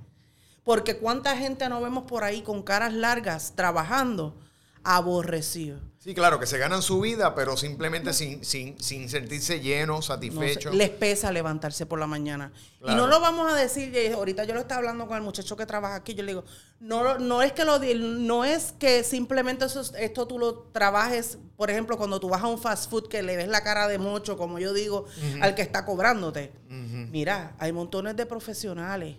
Porque 0.64 0.98
cuánta 0.98 1.36
gente 1.36 1.68
no 1.70 1.82
vemos 1.82 2.06
por 2.06 2.24
ahí 2.24 2.42
con 2.42 2.64
caras 2.64 2.94
largas 2.94 3.54
trabajando 3.56 4.40
aborrecido. 4.84 5.80
Sí, 6.08 6.14
claro, 6.16 6.40
que 6.40 6.46
se 6.46 6.58
ganan 6.58 6.82
su 6.82 7.02
vida, 7.02 7.36
pero 7.36 7.58
simplemente 7.58 8.14
sin, 8.14 8.42
sin, 8.46 8.82
sin 8.82 9.10
sentirse 9.10 9.60
llenos, 9.60 9.98
No 9.98 10.02
sé, 10.04 10.08
satisfechos. 10.08 10.74
les 10.74 10.90
pesa 10.90 11.34
levantarse 11.34 11.86
por 11.86 12.00
la 12.00 12.08
mañana. 12.08 12.54
Y 12.82 12.96
no 12.96 13.08
lo 13.08 13.20
vamos 13.20 13.52
a 13.52 13.58
decir, 13.58 13.94
ahorita 14.14 14.46
yo 14.46 14.54
lo 14.54 14.62
estaba 14.62 14.80
hablando 14.80 15.06
con 15.06 15.18
el 15.18 15.24
muchacho 15.24 15.58
que 15.58 15.66
trabaja 15.66 15.96
aquí, 15.96 16.14
yo 16.14 16.24
le 16.24 16.32
digo, 16.32 16.46
no, 16.80 17.20
no 17.20 17.42
es 17.42 17.52
que 17.52 17.66
lo 17.66 17.78
no 17.98 18.46
es 18.46 18.72
que 18.80 19.04
simplemente 19.04 19.66
eso 19.66 19.82
es- 19.82 19.92
esto 20.00 20.26
tú 20.26 20.40
lo 20.40 20.54
trabajes, 20.72 21.40
por 21.58 21.70
ejemplo, 21.70 21.98
cuando 21.98 22.22
tú 22.22 22.30
vas 22.30 22.42
a 22.42 22.48
un 22.48 22.58
fast 22.58 22.90
food 22.90 23.10
que 23.10 23.22
le 23.22 23.36
ves 23.36 23.50
la 23.50 23.62
cara 23.62 23.90
de 23.90 23.98
mocho, 23.98 24.38
como 24.38 24.60
yo 24.60 24.72
digo, 24.74 25.08
al 25.42 25.56
que 25.56 25.62
está 25.62 25.84
cobrándote. 25.84 26.54
Mira, 26.70 27.54
hay 27.60 27.74
montones 27.74 28.16
de 28.16 28.26
profesionales 28.26 29.18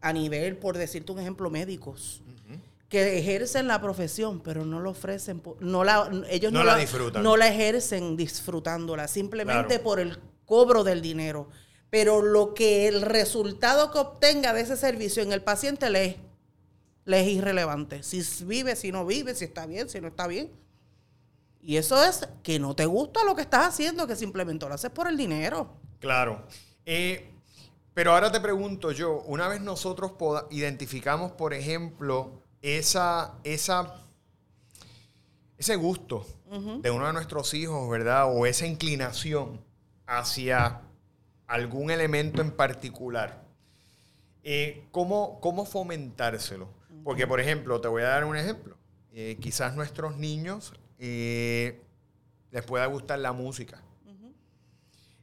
a 0.00 0.12
nivel, 0.12 0.56
por 0.56 0.76
decirte 0.76 1.12
un 1.12 1.20
ejemplo, 1.20 1.50
médicos. 1.50 2.20
Que 2.94 3.18
ejercen 3.18 3.66
la 3.66 3.80
profesión, 3.80 4.40
pero 4.40 4.64
no 4.64 4.78
lo 4.80 4.90
ofrecen, 4.90 5.42
no 5.60 5.82
la, 5.82 6.08
ellos 6.30 6.52
No 6.52 6.60
no, 6.60 6.64
la 6.64 6.76
disfrutan. 6.76 7.22
no 7.22 7.36
la 7.36 7.48
ejercen 7.48 8.16
disfrutándola, 8.16 9.08
simplemente 9.08 9.66
Claro. 9.74 9.82
por 9.82 9.98
el 10.00 10.18
cobro 10.44 10.84
del 10.84 11.02
dinero. 11.02 11.48
Pero 11.90 12.22
lo 12.22 12.54
que 12.54 12.86
el 12.88 13.02
resultado 13.02 13.90
que 13.90 13.98
obtenga 13.98 14.52
de 14.52 14.60
ese 14.60 14.76
servicio 14.76 15.22
en 15.22 15.32
el 15.32 15.42
paciente 15.42 15.90
le 15.90 16.04
es, 16.04 16.16
le 17.04 17.20
es 17.20 17.26
irrelevante. 17.28 18.02
Si 18.04 18.22
vive, 18.44 18.76
si 18.76 18.92
no 18.92 19.04
vive, 19.04 19.34
si 19.34 19.44
está 19.44 19.66
bien, 19.66 19.88
si 19.88 20.00
no 20.00 20.08
está 20.08 20.26
bien. 20.28 20.50
Y 21.60 21.76
eso 21.76 22.02
es 22.04 22.28
que 22.42 22.58
no 22.58 22.76
te 22.76 22.86
gusta 22.86 23.24
lo 23.24 23.34
que 23.34 23.42
estás 23.42 23.66
haciendo, 23.66 24.06
que 24.06 24.16
simplemente 24.16 24.68
lo 24.68 24.74
haces 24.74 24.90
por 24.90 25.08
el 25.08 25.16
dinero. 25.16 25.68
Claro. 25.98 26.46
Eh, 26.86 27.30
pero 27.92 28.12
ahora 28.12 28.30
te 28.30 28.40
pregunto 28.40 28.92
yo, 28.92 29.20
una 29.26 29.48
vez 29.48 29.60
nosotros 29.60 30.12
identificamos, 30.50 31.32
por 31.32 31.54
ejemplo, 31.54 32.42
esa, 32.64 33.34
esa, 33.44 33.94
ese 35.58 35.76
gusto 35.76 36.26
de 36.80 36.90
uno 36.90 37.06
de 37.06 37.12
nuestros 37.12 37.52
hijos, 37.52 37.90
¿verdad? 37.90 38.26
O 38.34 38.46
esa 38.46 38.66
inclinación 38.66 39.60
hacia 40.06 40.80
algún 41.46 41.90
elemento 41.90 42.40
en 42.40 42.52
particular, 42.52 43.44
eh, 44.42 44.86
¿cómo, 44.92 45.40
¿cómo 45.40 45.66
fomentárselo? 45.66 46.68
Porque, 47.02 47.26
por 47.26 47.38
ejemplo, 47.38 47.82
te 47.82 47.88
voy 47.88 48.02
a 48.02 48.06
dar 48.06 48.24
un 48.24 48.36
ejemplo. 48.36 48.78
Eh, 49.12 49.36
quizás 49.40 49.74
nuestros 49.74 50.16
niños 50.16 50.72
eh, 50.98 51.82
les 52.50 52.64
pueda 52.64 52.86
gustar 52.86 53.18
la 53.18 53.32
música. 53.32 53.82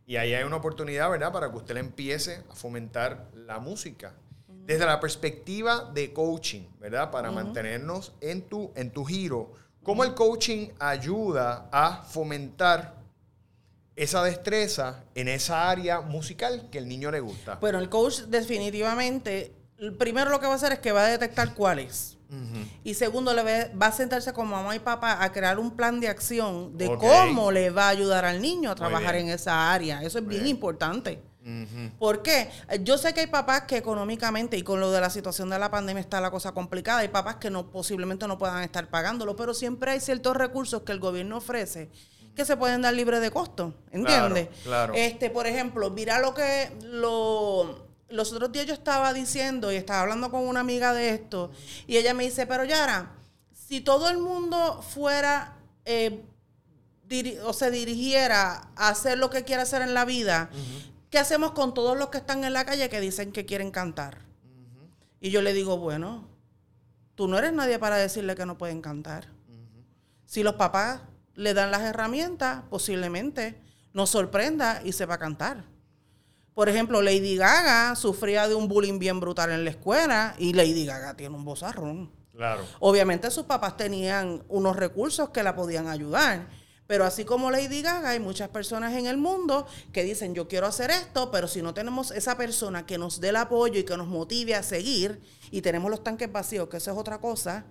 Y 0.05 0.17
ahí 0.17 0.33
hay 0.33 0.43
una 0.43 0.57
oportunidad, 0.57 1.09
¿verdad?, 1.09 1.31
para 1.31 1.49
que 1.49 1.57
usted 1.57 1.73
le 1.73 1.79
empiece 1.79 2.43
a 2.49 2.55
fomentar 2.55 3.31
la 3.33 3.59
música. 3.59 4.13
Desde 4.71 4.85
la 4.85 5.01
perspectiva 5.01 5.91
de 5.93 6.13
coaching, 6.13 6.61
¿verdad? 6.79 7.11
Para 7.11 7.29
mantenernos 7.29 8.13
en 8.21 8.43
tu, 8.43 8.71
en 8.73 8.89
tu 8.89 9.03
giro. 9.03 9.51
¿Cómo 9.83 10.05
el 10.05 10.13
coaching 10.13 10.69
ayuda 10.79 11.67
a 11.73 12.03
fomentar 12.03 12.95
esa 13.97 14.23
destreza 14.23 15.03
en 15.13 15.27
esa 15.27 15.69
área 15.69 15.99
musical 15.99 16.69
que 16.71 16.77
el 16.77 16.87
niño 16.87 17.11
le 17.11 17.19
gusta? 17.19 17.55
Bueno, 17.55 17.79
el 17.79 17.89
coach 17.89 18.21
definitivamente, 18.29 19.51
primero 19.99 20.31
lo 20.31 20.39
que 20.39 20.45
va 20.45 20.53
a 20.53 20.55
hacer 20.55 20.71
es 20.71 20.79
que 20.79 20.93
va 20.93 21.03
a 21.03 21.07
detectar 21.07 21.53
cuál 21.53 21.79
es. 21.79 22.17
Y 22.85 22.93
segundo, 22.93 23.33
le 23.33 23.73
va 23.75 23.87
a 23.87 23.91
sentarse 23.91 24.31
con 24.31 24.47
mamá 24.47 24.73
y 24.73 24.79
papá 24.79 25.21
a 25.21 25.33
crear 25.33 25.59
un 25.59 25.75
plan 25.75 25.99
de 25.99 26.07
acción 26.07 26.77
de 26.77 26.87
cómo 26.87 27.51
le 27.51 27.71
va 27.71 27.87
a 27.87 27.89
ayudar 27.89 28.23
al 28.23 28.41
niño 28.41 28.71
a 28.71 28.75
trabajar 28.75 29.15
en 29.15 29.27
esa 29.27 29.73
área. 29.73 30.01
Eso 30.01 30.19
es 30.19 30.25
bien 30.25 30.43
bien. 30.43 30.55
importante. 30.55 31.21
¿Por 31.97 32.21
qué? 32.21 32.49
Yo 32.81 32.97
sé 32.97 33.13
que 33.13 33.21
hay 33.21 33.27
papás 33.27 33.63
que 33.63 33.77
económicamente 33.77 34.57
y 34.57 34.63
con 34.63 34.79
lo 34.79 34.91
de 34.91 35.01
la 35.01 35.09
situación 35.09 35.49
de 35.49 35.57
la 35.57 35.71
pandemia 35.71 36.01
está 36.01 36.21
la 36.21 36.29
cosa 36.29 36.51
complicada. 36.51 36.99
Hay 36.99 37.07
papás 37.07 37.37
que 37.37 37.49
no 37.49 37.71
posiblemente 37.71 38.27
no 38.27 38.37
puedan 38.37 38.63
estar 38.63 38.89
pagándolo, 38.89 39.35
pero 39.35 39.53
siempre 39.53 39.91
hay 39.91 39.99
ciertos 39.99 40.37
recursos 40.37 40.83
que 40.83 40.91
el 40.91 40.99
gobierno 40.99 41.37
ofrece 41.37 41.89
que 42.35 42.45
se 42.45 42.55
pueden 42.55 42.81
dar 42.81 42.93
libre 42.93 43.19
de 43.19 43.29
costo, 43.29 43.73
¿entiendes? 43.91 44.47
Claro, 44.63 44.63
claro. 44.63 44.93
Este, 44.95 45.29
por 45.29 45.47
ejemplo, 45.47 45.89
mira 45.89 46.19
lo 46.19 46.33
que 46.33 46.71
lo 46.83 47.91
los 48.11 48.33
otros 48.33 48.51
días 48.51 48.65
yo 48.65 48.73
estaba 48.73 49.13
diciendo 49.13 49.71
y 49.71 49.75
estaba 49.75 50.01
hablando 50.01 50.29
con 50.31 50.47
una 50.47 50.59
amiga 50.59 50.93
de 50.93 51.11
esto 51.11 51.51
y 51.87 51.97
ella 51.97 52.13
me 52.13 52.23
dice, 52.23 52.45
pero 52.45 52.65
Yara, 52.65 53.13
si 53.53 53.81
todo 53.81 54.09
el 54.09 54.17
mundo 54.17 54.81
fuera 54.81 55.57
eh, 55.85 56.23
o 57.43 57.53
se 57.53 57.71
dirigiera 57.71 58.69
a 58.75 58.89
hacer 58.89 59.17
lo 59.17 59.29
que 59.29 59.43
quiere 59.43 59.61
hacer 59.61 59.81
en 59.81 59.93
la 59.93 60.05
vida, 60.05 60.49
¿qué 61.11 61.19
hacemos 61.19 61.51
con 61.51 61.75
todos 61.75 61.95
los 61.95 62.09
que 62.09 62.17
están 62.17 62.43
en 62.43 62.53
la 62.53 62.65
calle 62.65 62.89
que 62.89 62.99
dicen 62.99 63.31
que 63.31 63.45
quieren 63.45 63.69
cantar? 63.69 64.19
Y 65.19 65.29
yo 65.29 65.43
le 65.43 65.53
digo, 65.53 65.77
bueno, 65.77 66.27
tú 67.13 67.27
no 67.27 67.37
eres 67.37 67.53
nadie 67.53 67.77
para 67.77 67.97
decirle 67.97 68.33
que 68.33 68.47
no 68.47 68.57
pueden 68.57 68.81
cantar. 68.81 69.27
Si 70.25 70.41
los 70.41 70.55
papás 70.55 71.01
le 71.35 71.53
dan 71.53 71.69
las 71.69 71.81
herramientas, 71.81 72.63
posiblemente 72.69 73.61
nos 73.93 74.09
sorprenda 74.09 74.81
y 74.83 74.93
sepa 74.93 75.19
cantar. 75.19 75.65
Por 76.53 76.69
ejemplo, 76.69 77.01
Lady 77.01 77.35
Gaga 77.35 77.95
sufría 77.95 78.47
de 78.47 78.55
un 78.55 78.67
bullying 78.67 78.97
bien 78.97 79.19
brutal 79.19 79.51
en 79.51 79.65
la 79.65 79.69
escuela 79.69 80.35
y 80.37 80.53
Lady 80.53 80.85
Gaga 80.85 81.15
tiene 81.15 81.35
un 81.35 81.45
bozarrón. 81.45 82.11
Claro. 82.33 82.63
Obviamente 82.79 83.29
sus 83.29 83.45
papás 83.45 83.77
tenían 83.77 84.43
unos 84.47 84.75
recursos 84.77 85.29
que 85.29 85.43
la 85.43 85.55
podían 85.55 85.87
ayudar. 85.87 86.47
Pero 86.91 87.05
así 87.05 87.23
como 87.23 87.51
Lady 87.51 87.81
Gaga, 87.81 88.09
hay 88.09 88.19
muchas 88.19 88.49
personas 88.49 88.93
en 88.95 89.05
el 89.05 89.15
mundo 89.15 89.65
que 89.93 90.03
dicen, 90.03 90.35
yo 90.35 90.49
quiero 90.49 90.67
hacer 90.67 90.91
esto, 90.91 91.31
pero 91.31 91.47
si 91.47 91.61
no 91.61 91.73
tenemos 91.73 92.11
esa 92.11 92.35
persona 92.35 92.85
que 92.85 92.97
nos 92.97 93.21
dé 93.21 93.29
el 93.29 93.37
apoyo 93.37 93.79
y 93.79 93.85
que 93.85 93.95
nos 93.95 94.07
motive 94.07 94.55
a 94.55 94.61
seguir, 94.61 95.21
y 95.51 95.61
tenemos 95.61 95.89
los 95.89 96.03
tanques 96.03 96.29
vacíos, 96.29 96.67
que 96.67 96.75
eso 96.75 96.91
es 96.91 96.97
otra 96.97 97.19
cosa, 97.19 97.63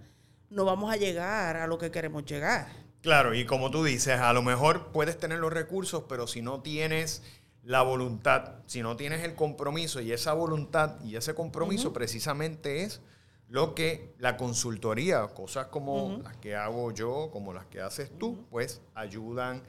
no 0.48 0.64
vamos 0.64 0.90
a 0.90 0.96
llegar 0.96 1.58
a 1.58 1.66
lo 1.66 1.76
que 1.76 1.90
queremos 1.90 2.24
llegar. 2.24 2.68
Claro, 3.02 3.34
y 3.34 3.44
como 3.44 3.70
tú 3.70 3.84
dices, 3.84 4.18
a 4.18 4.32
lo 4.32 4.40
mejor 4.40 4.90
puedes 4.90 5.18
tener 5.18 5.38
los 5.38 5.52
recursos, 5.52 6.04
pero 6.08 6.26
si 6.26 6.40
no 6.40 6.62
tienes 6.62 7.22
la 7.62 7.82
voluntad, 7.82 8.54
si 8.64 8.80
no 8.80 8.96
tienes 8.96 9.22
el 9.22 9.34
compromiso 9.34 10.00
y 10.00 10.12
esa 10.12 10.32
voluntad 10.32 10.98
y 11.04 11.16
ese 11.16 11.34
compromiso 11.34 11.92
precisamente 11.92 12.84
es 12.84 13.02
lo 13.50 13.74
que 13.74 14.14
la 14.18 14.36
consultoría, 14.36 15.26
cosas 15.26 15.66
como 15.66 16.20
las 16.22 16.36
que 16.36 16.54
hago 16.54 16.92
yo, 16.92 17.30
como 17.32 17.52
las 17.52 17.66
que 17.66 17.80
haces 17.80 18.10
tú, 18.16 18.46
pues 18.48 18.80
ayudan 18.94 19.62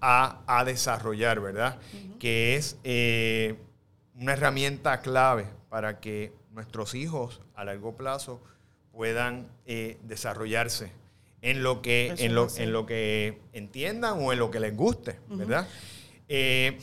a, 0.00 0.40
a 0.46 0.64
desarrollar, 0.64 1.40
¿verdad? 1.40 1.78
Que 2.18 2.56
es 2.56 2.76
eh, 2.82 3.56
una 4.16 4.32
herramienta 4.32 5.00
clave 5.00 5.46
para 5.68 6.00
que 6.00 6.32
nuestros 6.50 6.94
hijos 6.96 7.40
a 7.54 7.64
largo 7.64 7.96
plazo 7.96 8.40
puedan 8.92 9.46
eh, 9.64 9.98
desarrollarse 10.02 10.90
en 11.40 11.62
lo 11.62 11.82
que 11.82 12.14
en 12.18 12.34
lo, 12.34 12.48
en 12.56 12.72
lo 12.72 12.84
que 12.84 13.38
entiendan 13.52 14.18
o 14.20 14.32
en 14.32 14.40
lo 14.40 14.50
que 14.50 14.58
les 14.58 14.76
guste, 14.76 15.20
¿verdad? 15.28 15.68
Eh, 16.28 16.78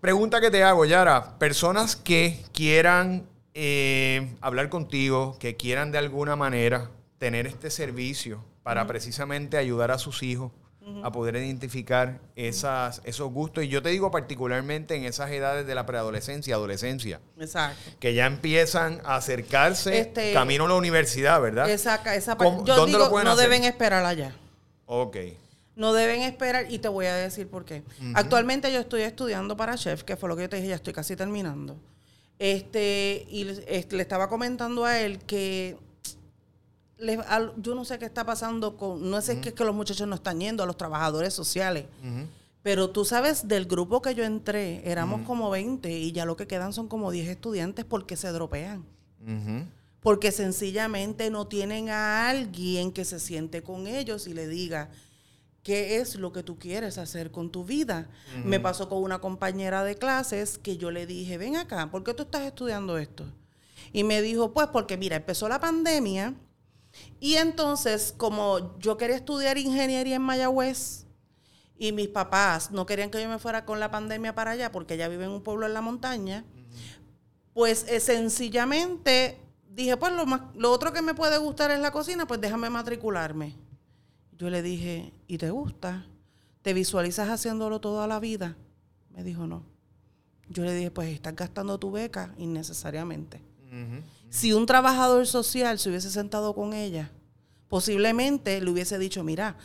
pregunta 0.00 0.40
que 0.40 0.50
te 0.50 0.62
hago, 0.62 0.84
Yara. 0.84 1.38
Personas 1.38 1.96
que 1.96 2.40
quieran 2.52 3.26
eh, 3.54 4.32
hablar 4.40 4.68
contigo, 4.68 5.36
que 5.38 5.56
quieran 5.56 5.92
de 5.92 5.98
alguna 5.98 6.36
manera 6.36 6.90
tener 7.18 7.46
este 7.46 7.70
servicio 7.70 8.44
para 8.62 8.86
precisamente 8.86 9.56
ayudar 9.56 9.90
a 9.90 9.98
sus 9.98 10.22
hijos 10.22 10.52
a 11.04 11.12
poder 11.12 11.36
identificar 11.36 12.18
esas, 12.34 13.02
esos 13.04 13.30
gustos. 13.32 13.62
Y 13.62 13.68
yo 13.68 13.82
te 13.82 13.90
digo 13.90 14.10
particularmente 14.10 14.96
en 14.96 15.04
esas 15.04 15.30
edades 15.30 15.64
de 15.64 15.76
la 15.76 15.86
preadolescencia, 15.86 16.56
adolescencia, 16.56 17.20
Exacto. 17.38 17.92
que 18.00 18.14
ya 18.14 18.26
empiezan 18.26 19.00
a 19.04 19.14
acercarse 19.14 19.96
Este- 20.00 20.32
camino 20.32 20.64
a 20.64 20.68
la 20.68 20.74
universidad, 20.74 21.40
¿verdad? 21.40 21.70
Esa, 21.70 21.96
esa 22.16 22.36
¿Cómo- 22.36 22.58
parte. 22.58 22.68
Yo 22.68 22.76
dónde 22.76 22.92
lo 22.94 22.98
digo, 22.98 23.10
pueden 23.10 23.26
no 23.26 23.32
hacer? 23.32 23.48
deben 23.48 23.64
esperar 23.64 24.04
allá. 24.04 24.34
Ok. 24.86 25.16
No 25.76 25.92
deben 25.92 26.22
esperar 26.22 26.66
y 26.68 26.80
te 26.80 26.88
voy 26.88 27.06
a 27.06 27.14
decir 27.14 27.48
por 27.48 27.64
qué. 27.64 27.84
Actualmente 28.14 28.72
yo 28.72 28.80
estoy 28.80 29.02
estudiando 29.02 29.56
para 29.56 29.76
chef, 29.76 30.02
que 30.02 30.16
fue 30.16 30.28
lo 30.28 30.34
que 30.36 30.42
yo 30.42 30.48
te 30.48 30.56
dije, 30.56 30.68
ya 30.68 30.74
estoy 30.74 30.92
casi 30.92 31.14
terminando. 31.14 31.76
Este, 32.46 33.24
y 33.30 33.44
le- 33.44 33.64
este, 33.68 33.94
le 33.94 34.02
estaba 34.02 34.28
comentando 34.28 34.84
a 34.84 34.98
él 35.00 35.20
que 35.20 35.76
le- 36.98 37.14
al- 37.28 37.52
yo 37.56 37.76
no 37.76 37.84
sé 37.84 38.00
qué 38.00 38.04
está 38.04 38.26
pasando 38.26 38.76
con, 38.76 39.08
no 39.10 39.20
sé 39.20 39.38
qué 39.40 39.50
es 39.50 39.54
que 39.54 39.62
los 39.64 39.74
muchachos 39.76 40.08
no 40.08 40.16
están 40.16 40.40
yendo, 40.40 40.64
a 40.64 40.66
los 40.66 40.76
trabajadores 40.76 41.32
sociales. 41.32 41.84
Pero 42.64 42.90
tú 42.90 43.04
sabes, 43.04 43.46
del 43.46 43.66
grupo 43.66 44.02
que 44.02 44.16
yo 44.16 44.24
entré, 44.24 44.82
éramos 44.90 45.20
como 45.24 45.50
20 45.50 45.90
y 45.96 46.10
ya 46.10 46.24
lo 46.24 46.36
que 46.36 46.48
quedan 46.48 46.72
son 46.72 46.88
como 46.88 47.12
10 47.12 47.28
estudiantes 47.28 47.84
porque 47.84 48.16
se 48.16 48.28
dropean. 48.32 48.84
Porque 50.00 50.32
sencillamente 50.32 51.30
no 51.30 51.46
tienen 51.46 51.90
a 51.90 52.28
alguien 52.28 52.90
que 52.90 53.04
se 53.04 53.20
siente 53.20 53.62
con 53.62 53.86
ellos 53.86 54.26
y 54.26 54.34
le 54.34 54.48
diga, 54.48 54.90
¿qué 55.62 55.98
es 55.98 56.16
lo 56.16 56.32
que 56.32 56.42
tú 56.42 56.58
quieres 56.58 56.98
hacer 56.98 57.30
con 57.30 57.50
tu 57.50 57.64
vida? 57.64 58.08
Me 58.44 58.60
pasó 58.60 58.88
con 58.88 59.02
una 59.02 59.20
compañera 59.20 59.84
de 59.84 59.96
clases 59.96 60.58
que 60.58 60.76
yo 60.76 60.90
le 60.90 61.06
dije, 61.06 61.38
ven 61.38 61.56
acá, 61.56 61.90
¿por 61.90 62.02
qué 62.04 62.14
tú 62.14 62.24
estás 62.24 62.42
estudiando 62.42 62.98
esto? 62.98 63.24
Y 63.92 64.04
me 64.04 64.22
dijo, 64.22 64.52
pues 64.52 64.68
porque 64.68 64.96
mira, 64.96 65.16
empezó 65.16 65.48
la 65.48 65.60
pandemia 65.60 66.34
y 67.20 67.34
entonces 67.34 68.14
como 68.16 68.78
yo 68.78 68.96
quería 68.96 69.16
estudiar 69.16 69.58
ingeniería 69.58 70.16
en 70.16 70.22
Mayagüez 70.22 71.06
y 71.78 71.92
mis 71.92 72.08
papás 72.08 72.70
no 72.70 72.86
querían 72.86 73.10
que 73.10 73.22
yo 73.22 73.28
me 73.28 73.38
fuera 73.38 73.64
con 73.64 73.80
la 73.80 73.90
pandemia 73.90 74.34
para 74.34 74.52
allá 74.52 74.72
porque 74.72 74.94
ella 74.94 75.08
vive 75.08 75.24
en 75.24 75.30
un 75.30 75.42
pueblo 75.42 75.66
en 75.66 75.74
la 75.74 75.80
montaña, 75.80 76.44
pues 77.54 77.86
eh, 77.88 78.00
sencillamente 78.00 79.40
dije, 79.68 79.96
pues 79.96 80.12
lo, 80.12 80.26
más, 80.26 80.42
lo 80.54 80.70
otro 80.70 80.92
que 80.92 81.02
me 81.02 81.14
puede 81.14 81.38
gustar 81.38 81.70
es 81.70 81.80
la 81.80 81.90
cocina, 81.90 82.26
pues 82.26 82.40
déjame 82.40 82.70
matricularme. 82.70 83.56
Yo 84.42 84.50
le 84.50 84.60
dije, 84.60 85.12
¿y 85.28 85.38
te 85.38 85.50
gusta? 85.50 86.04
¿Te 86.62 86.74
visualizas 86.74 87.28
haciéndolo 87.28 87.80
toda 87.80 88.08
la 88.08 88.18
vida? 88.18 88.56
Me 89.14 89.22
dijo, 89.22 89.46
no. 89.46 89.62
Yo 90.48 90.64
le 90.64 90.74
dije, 90.74 90.90
pues 90.90 91.10
estás 91.10 91.36
gastando 91.36 91.78
tu 91.78 91.92
beca 91.92 92.34
innecesariamente. 92.38 93.40
Si 94.30 94.52
un 94.52 94.66
trabajador 94.66 95.28
social 95.28 95.78
se 95.78 95.90
hubiese 95.90 96.10
sentado 96.10 96.56
con 96.56 96.72
ella, 96.72 97.12
posiblemente 97.68 98.60
le 98.60 98.68
hubiese 98.68 98.98
dicho, 98.98 99.22
mira, 99.22 99.58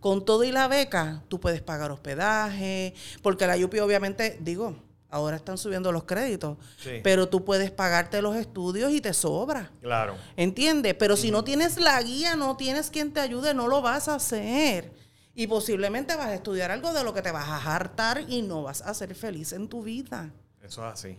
con 0.00 0.24
todo 0.24 0.42
y 0.42 0.50
la 0.50 0.66
beca, 0.66 1.22
tú 1.28 1.38
puedes 1.38 1.62
pagar 1.62 1.92
hospedaje, 1.92 2.94
porque 3.22 3.46
la 3.46 3.56
UPI 3.56 3.78
obviamente, 3.78 4.38
digo, 4.40 4.74
ahora 5.16 5.36
están 5.36 5.58
subiendo 5.58 5.90
los 5.92 6.04
créditos, 6.04 6.56
Sí. 6.78 7.00
pero 7.02 7.28
tú 7.28 7.44
puedes 7.44 7.70
pagarte 7.70 8.22
los 8.22 8.36
estudios 8.36 8.92
y 8.92 9.00
te 9.00 9.12
sobra. 9.12 9.70
Claro. 9.82 10.14
¿Entiendes? 10.36 10.94
Pero 10.94 11.16
si 11.16 11.30
no 11.30 11.42
tienes 11.44 11.78
la 11.78 12.00
guía, 12.02 12.36
no 12.36 12.56
tienes 12.56 12.90
quien 12.90 13.12
te 13.12 13.20
ayude, 13.20 13.52
no 13.54 13.68
lo 13.68 13.82
vas 13.82 14.08
a 14.08 14.14
hacer. 14.16 14.92
Y 15.34 15.46
posiblemente 15.48 16.16
vas 16.16 16.28
a 16.28 16.34
estudiar 16.34 16.70
algo 16.70 16.92
de 16.94 17.04
lo 17.04 17.12
que 17.12 17.20
te 17.22 17.30
vas 17.30 17.48
a 17.48 17.74
hartar 17.76 18.24
y 18.28 18.40
no 18.42 18.62
vas 18.62 18.80
a 18.82 18.94
ser 18.94 19.14
feliz 19.14 19.52
en 19.52 19.68
tu 19.68 19.82
vida. 19.82 20.30
Eso 20.62 20.86
es 20.86 20.92
así. 20.94 21.18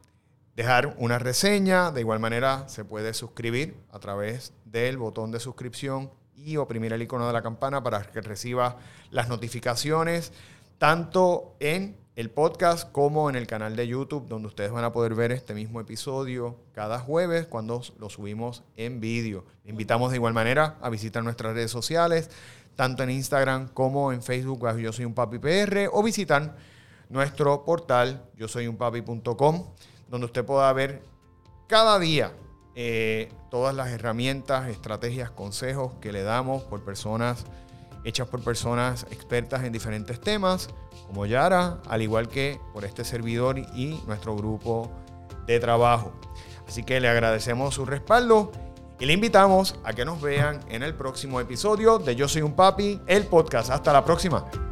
dejar 0.57 0.95
una 0.99 1.19
reseña. 1.19 1.91
De 1.91 2.01
igual 2.01 2.21
manera, 2.21 2.69
se 2.69 2.85
puede 2.85 3.15
suscribir 3.15 3.77
a 3.91 3.99
través 3.99 4.53
del 4.65 4.99
botón 4.99 5.31
de 5.31 5.41
suscripción 5.41 6.11
y 6.35 6.57
oprimir 6.57 6.93
el 6.93 7.03
icono 7.03 7.27
de 7.27 7.33
la 7.33 7.43
campana 7.43 7.83
para 7.83 8.03
que 8.03 8.21
reciba 8.21 8.79
las 9.11 9.29
notificaciones 9.29 10.33
tanto 10.79 11.57
en 11.61 12.01
el 12.17 12.31
podcast 12.31 12.91
como 12.91 13.29
en 13.29 13.37
el 13.37 13.47
canal 13.47 13.77
de 13.77 13.87
YouTube, 13.87 14.27
donde 14.29 14.49
ustedes 14.49 14.73
van 14.73 14.85
a 14.85 14.93
poder 14.93 15.15
ver 15.15 15.31
este 15.31 15.55
mismo 15.55 15.79
episodio 15.81 16.57
cada 16.73 16.99
jueves 16.99 17.47
cuando 17.47 17.83
lo 17.99 18.09
subimos 18.09 18.63
en 18.77 18.99
vídeo. 18.99 19.45
Invitamos 19.67 20.11
de 20.11 20.17
igual 20.17 20.33
manera 20.33 20.79
a 20.81 20.89
visitar 20.89 21.23
nuestras 21.23 21.53
redes 21.53 21.71
sociales, 21.71 22.31
tanto 22.77 23.03
en 23.03 23.11
Instagram 23.11 23.69
como 23.69 24.11
en 24.11 24.23
Facebook, 24.23 24.67
yo 24.79 24.93
soy 24.93 25.05
un 25.05 25.13
papi 25.13 25.39
PR, 25.39 25.89
o 25.93 26.03
visitar 26.03 26.57
nuestro 27.11 27.63
portal 27.65 28.25
yo 28.37 28.49
soy 28.49 28.67
un 28.67 28.79
papi.com, 28.79 29.67
donde 30.11 30.27
usted 30.27 30.45
pueda 30.45 30.71
ver 30.75 31.03
cada 31.67 31.99
día 31.99 32.33
eh, 32.75 33.33
todas 33.51 33.75
las 33.75 33.89
herramientas, 33.89 34.69
estrategias, 34.69 35.31
consejos 35.31 35.93
que 36.01 36.13
le 36.13 36.23
damos 36.23 36.63
por 36.65 36.85
personas 36.85 37.47
hechas 38.05 38.29
por 38.29 38.43
personas 38.43 39.07
expertas 39.11 39.65
en 39.65 39.73
diferentes 39.73 40.21
temas, 40.21 40.69
como 41.07 41.27
Yara, 41.27 41.81
al 41.89 42.03
igual 42.03 42.29
que 42.29 42.61
por 42.73 42.85
este 42.85 43.05
servidor 43.05 43.59
y 43.59 44.01
nuestro 44.07 44.37
grupo 44.37 44.91
de 45.47 45.61
trabajo. 45.61 46.13
Así 46.67 46.83
que 46.83 47.01
le 47.01 47.09
agradecemos 47.09 47.75
su 47.75 47.85
respaldo 47.85 48.53
y 48.99 49.07
le 49.07 49.15
invitamos 49.15 49.77
a 49.85 49.93
que 49.93 50.05
nos 50.05 50.21
vean 50.21 50.61
en 50.69 50.83
el 50.83 50.95
próximo 50.95 51.41
episodio 51.41 51.99
de 51.99 52.15
Yo 52.17 52.29
Soy 52.29 52.43
un 52.43 52.55
Papi, 52.55 53.01
el 53.07 53.25
podcast. 53.27 53.71
Hasta 53.71 53.93
la 53.93 54.05
próxima. 54.05 54.70